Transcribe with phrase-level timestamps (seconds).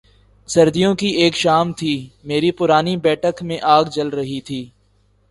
[0.49, 1.93] سردیوں کی ایک شام تھی،
[2.23, 4.61] میری پرانی بیٹھک میں آگ جل رہی تھی۔